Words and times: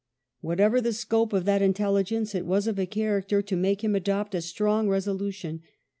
Whatever 0.39 0.81
the 0.81 0.93
scope 0.93 1.31
of 1.31 1.45
that 1.45 1.61
intelligence, 1.61 2.33
it 2.33 2.47
was 2.47 2.65
of 2.65 2.79
a 2.79 2.87
character 2.87 3.43
to 3.43 3.55
make 3.55 3.83
him 3.83 3.93
adopt 3.93 4.33
a 4.33 4.41
strong 4.41 4.87
resolu 4.87 5.31
tion. 5.31 5.61